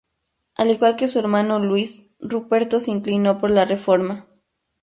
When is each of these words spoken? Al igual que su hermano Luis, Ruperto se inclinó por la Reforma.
Al 0.55 0.71
igual 0.71 0.95
que 0.95 1.07
su 1.07 1.19
hermano 1.19 1.59
Luis, 1.59 2.11
Ruperto 2.19 2.79
se 2.79 2.89
inclinó 2.89 3.37
por 3.37 3.51
la 3.51 3.65
Reforma. 3.65 4.25